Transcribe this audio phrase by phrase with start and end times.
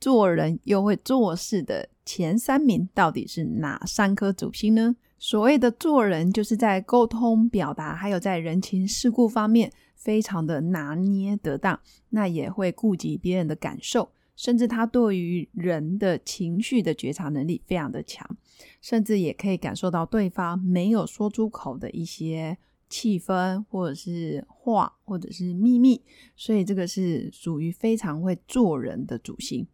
[0.00, 4.96] 做人又会做事的前三名到底是哪三颗主星呢？
[5.18, 11.80] 所谓的做人，就是在沟通表达，还有在人情世故方面，非常的拿捏得当。
[12.10, 18.28] 那也会顾及别人的感受，甚至他对于人的情绪的觉察能力非常的强，
[18.82, 22.58] 甚至也可以感受到对方没有说出口的一些
[22.90, 26.02] 气氛，或者是话，或者是秘密。
[26.36, 29.66] 所以这个是属于非常会做人的主星。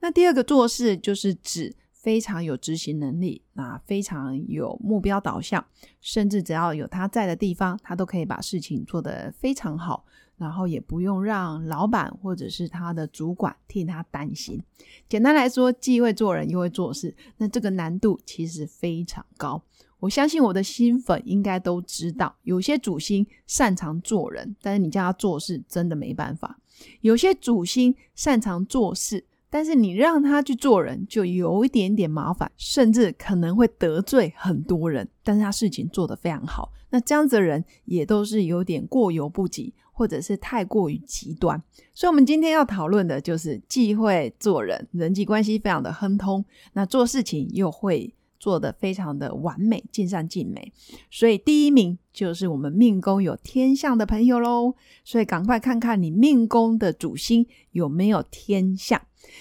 [0.00, 5.66] 那第二个做事就是指非常有执行能力，啊，非常有目标导向，
[6.00, 10.04] 甚至只要有他在的地方，他都可以把事情做得非常好，
[10.36, 14.62] 然后也不用让老板或者是他的主管替他担心。
[15.08, 19.60] 简单来说，既会做人又会做事，那这个难度其实非常高。
[19.98, 26.54] 我相信我的新粉应该都知道，有些主星擅长做人，但是你叫他做事真的没办法；
[27.00, 29.24] 有些主星擅长做事。
[29.56, 35.08] 但是你让他去做人，就有一点点麻烦，甚至可能会得罪很多人。
[35.24, 41.58] 但是他事情做得非常好，那这样子的人也都是有点过犹不及，或者是太过于极端。
[41.94, 50.70] 所以，我们今天要讨论的就是既会做人，人际关系非常的亨通，那做事情又会做得非常的完美，尽善尽美。
[51.10, 54.74] 所以，第一名就是我们命宫有天相的朋友喽。
[55.02, 59.00] 所以，赶快看看你命宫的主星有没有天相。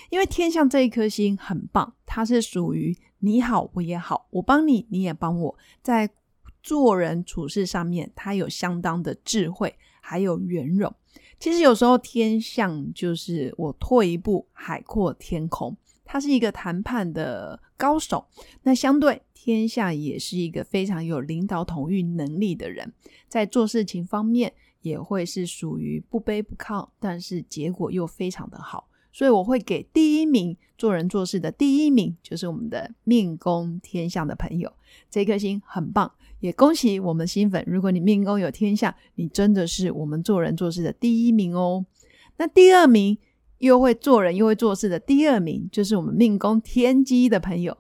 [0.10, 6.10] 因为天象这一颗星很棒，它是属于你好我也好，我帮你你也帮我，在
[6.62, 10.94] 做人处事上面，它有相当的智慧，还有圆融。
[11.40, 15.76] 其实有时候天象就是我退一步，海阔天空。
[16.08, 18.28] 他是一个谈判的高手，
[18.62, 22.94] 那相对天下也是一个非常有领导统御能力的人，
[23.28, 28.88] 在做事情方面也会是属于不卑不亢，但是结果又非常的好。
[29.16, 34.70] 所以我会给第一名做人做事的第一名，就是我们的命宫天相的朋友，
[35.10, 36.12] 这颗星很棒，
[36.42, 37.64] 也恭喜我们新粉。
[37.66, 41.86] 如果你命宫有天相，你真的是我们做人做事的第一名哦。
[42.36, 43.18] 那第二名
[43.60, 47.78] 又会做人又会做事的第二名，就是我们命宫天机的朋友。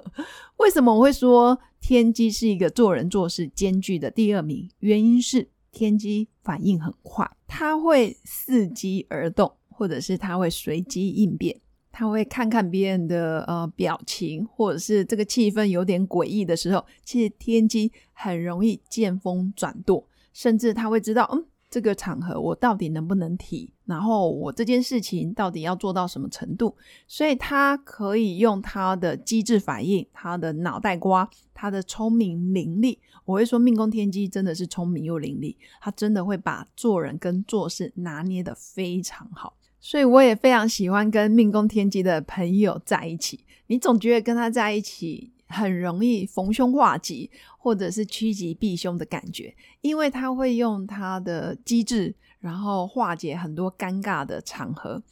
[0.58, 4.68] 为什么我会说天机是一个做人做事兼具的第二名？
[4.80, 9.50] 原因是天机反应很快，他会伺机而动。
[9.76, 32.98] 或者是他会随机应变，他会看看别人的呃表情，或者是这个气氛有点诡异的时候，其实天机很容易见风转舵，甚至他会知道，嗯，这个场合我到底能不能提，然后我这件事情到底要做到什么程度，所以他可以用他的机智反应，他的脑袋瓜，他的聪明伶俐。
[33.24, 39.56] 我会说命宫天机真的是聪明又伶俐，他真的会把做人跟做事拿捏的非常好。
[39.84, 43.44] 所以我也非常喜欢跟命宫天机的朋友在一起。
[43.66, 55.02] 你总觉得跟他在一起很容易逢凶化吉，或者是趋吉避凶的感觉，因为他会用他的机智，然后化解很多尴尬的场合。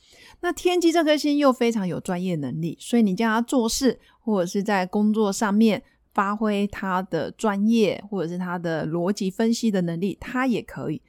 [0.40, 5.82] 那天机这颗星又非常有专业能力，所以你叫他做事，或者是在工作上面
[6.14, 11.02] 发挥他的专业，或者是他的逻辑分析的能力，他也可以。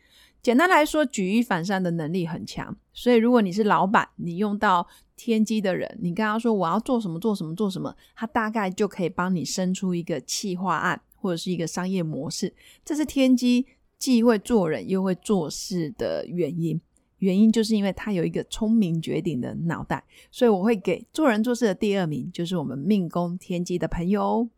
[0.44, 12.54] 简单来说，举一反三的能力很强，所以如果你是老板，你用到天机的人，你跟他说我要做什么做什么做什么，他大概就可以帮你生出一个企划案或者是一个商业模式。
[12.84, 13.66] 这是天机
[13.98, 16.82] 既会做人又会做事的原因，
[17.24, 24.50] 原因就是因为他有一个聪明绝顶的脑袋，所以我会给做人做事的第二名，就是我们命宫天机的朋友。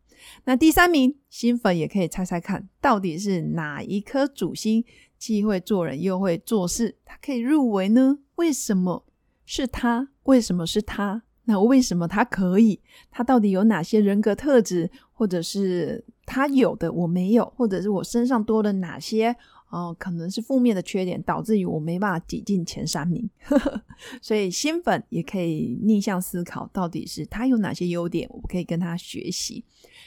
[0.44, 4.84] 那第三名新粉也可以猜猜看，到底是哪一颗主星？
[5.16, 8.18] 既会做人又会做事，他可以入围呢？
[8.34, 9.04] 为什么
[9.44, 10.08] 是他？
[10.24, 11.22] 为什么是他？
[11.44, 12.80] 那为什么他可以？
[13.10, 19.36] 他到底有哪些人格特质，或者是他有的我没有，或者是我身上多了哪些？
[19.68, 23.28] 哦，可能是负面的缺点，导致于我没办法挤进前三名。
[24.22, 29.64] 所以新粉也可以逆向思考，到底是他有哪些优点，我可以跟他学习。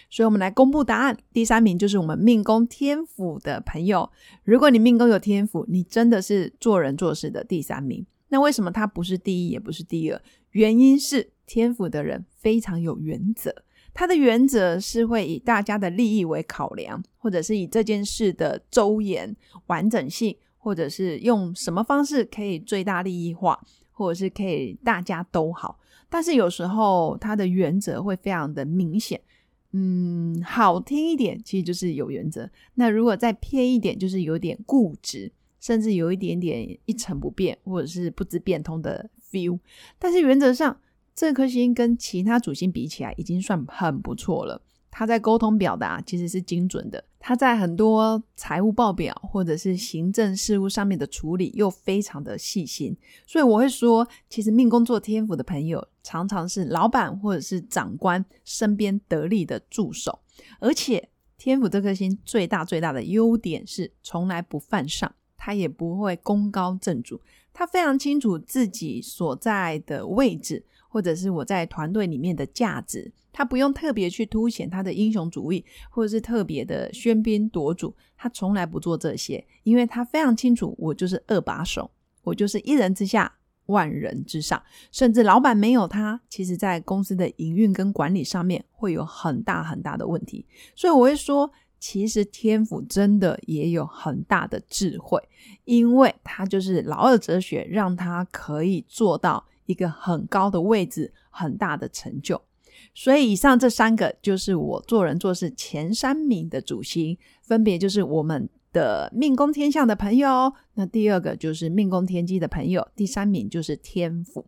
[0.09, 1.15] 所以，我们来公布答案。
[1.31, 4.09] 第三名就是我们命宫天府的朋友。
[4.43, 8.05] 如果你命宫有天府，你真的是做人做事的第三名。
[8.29, 10.21] 那为什么他不是第一，也不是第二？
[10.51, 13.53] 原因是天府的人非常有原则，
[13.99, 19.35] 他的原则是会以大家的利益为考量，或者是以这件事的周延、
[19.67, 23.61] 完整性，或者是用什么方式可以最大利益化，
[23.91, 25.77] 或者是可以大家都好。
[26.09, 29.19] 但是有时候他的原则会非常的明显，
[29.73, 35.29] 嗯，好听一点其实就是有原则，那如果再偏一点，就是有点固执。
[35.59, 39.59] 甚至有一点点一成不变，或者是不知变通的 feel，
[39.97, 40.79] 但是原则上，
[41.15, 44.61] 这颗星跟其他主星比起来，已经算很不错了。
[44.91, 52.97] 他在沟通表达其实是精准的，他在很多财务报表或者是行政事务上面的处理又非常的细心。
[53.27, 60.19] 所以我会说，其实命宫做天府的朋友，常常是老板或者是长官身边得力的助手。
[60.59, 65.13] 而且天府这颗星最大最大的优点是，从来不犯上。
[65.41, 67.21] 他也不会功高震主，
[67.53, 73.09] 他非常清楚自己所在的位置，或者是我在团队里面的价值。
[73.31, 81.89] 他不用特别去凸显他的英雄主义，或者是特别的喧宾夺主，他从来不做这些，因为他非常清楚，我就是二把手，
[82.23, 83.31] 我就是一人之下，
[83.67, 84.61] 万人之上。
[84.91, 90.45] 甚至老板没有他，其实在公司的营运跟管理上面会有很大很大的问题。
[90.75, 91.49] 所以我会说。
[91.81, 95.17] 其实天府真的也有很大的智慧，
[95.63, 102.41] 因为他就是老二哲学，让他可以做到一个很高的位置，很大的成就。
[102.93, 108.49] 所以以上这三个就是我做人做事前三名的主星，分别就是我们。
[108.71, 114.45] 的命宫天象的朋友，那第二个就是命宫天机的朋友，第三名就是天府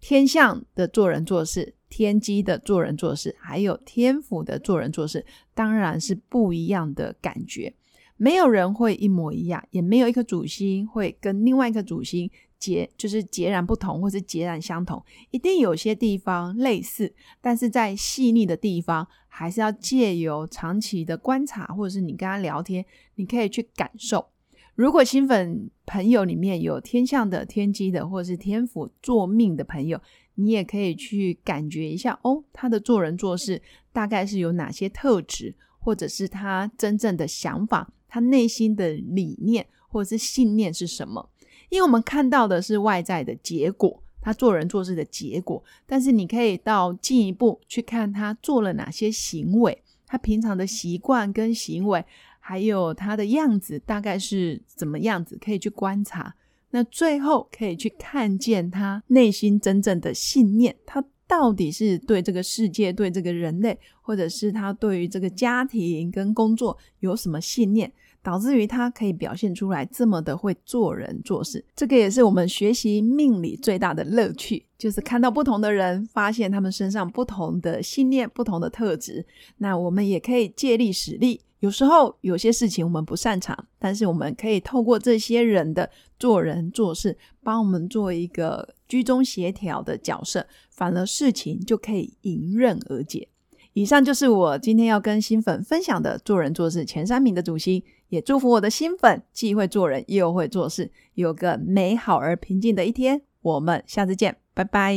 [0.00, 5.24] 天象的做人做事，天机的做人做事，还有天府的做人做事，
[5.54, 7.72] 当然是不一样的感觉。
[8.16, 12.28] 没有人会一模一样，也没有一颗主星会跟另外一颗主星。
[12.60, 22.84] 截就是截然不同，或是截然相同，一定有些地方类似，但是在细腻的地方，还是要借由长期的观察，或者是你跟他聊天，
[23.14, 24.26] 你可以去感受。
[24.74, 30.00] 如果新粉朋友里面有天象的、天机的，或者是天府做命的朋友，
[30.34, 33.60] 你也可以去感觉一下哦，他的做人做事
[33.90, 41.29] 大概是有哪些特质，或者是他真正的想法，他内心的理念或者是信念是什么。
[41.70, 52.04] 因为我们看到的是外在的结果，他做人做事的结果，但是你可以到进一步去看他做了哪些行为，他平常的习惯跟行为，
[52.38, 56.34] 还有他的样子大概是怎么样子，可以去观察。
[56.72, 67.92] 那最后可以去看见他内心真正的信念，他到底是对这个世界、对这个人类，或者是他对于这个家庭跟工作有什么信念。
[68.22, 79.24] 导致于他可以表现出来这么的会做人做事，这个也是我们学习命理最大的乐趣，就是看到不同的人，发现他们身上不同的信念、不同的特质。
[79.58, 81.40] 那我们也可以借力使力。
[81.60, 93.28] 有时候有些事情我们不擅长，但是我们可以透过这些人的做人做事，帮我们做一个居中协调的角色，反而事情就可以迎刃而解。
[93.74, 97.82] 以上就是我今天要跟新粉分享的做人做事前三名的主心。
[98.10, 103.22] 也祝福我的新粉既会做人又会做事，有个美好而平静的一天。
[103.40, 104.96] 我们下次见，拜拜。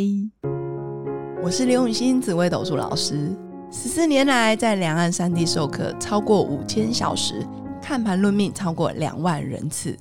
[1.43, 3.29] 我是刘永新紫微斗数老师，
[3.71, 7.47] 十四年来在两岸三地授课超过五千小时，
[7.79, 9.95] 看盘论命超过两万人次。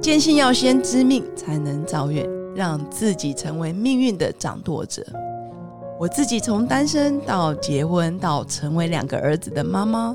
[0.00, 2.24] 坚信要先知命才能造运，
[2.54, 5.04] 让自己成为命运的掌舵者。
[5.98, 10.14] 我自己从单身到结婚，到成为两个儿子的妈妈。